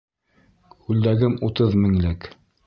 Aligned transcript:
Күлдәгем 0.85 1.37
утыҙ 1.49 1.79
меңлек. 1.85 2.29